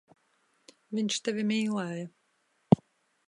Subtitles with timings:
[0.99, 2.81] Viņš tevi mīlēja.